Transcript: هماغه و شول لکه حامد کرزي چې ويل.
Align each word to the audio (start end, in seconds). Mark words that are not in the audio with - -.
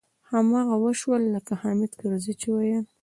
هماغه 0.29 0.75
و 0.81 0.85
شول 0.99 1.21
لکه 1.33 1.53
حامد 1.61 1.91
کرزي 1.99 2.33
چې 2.41 2.47
ويل. 2.55 2.85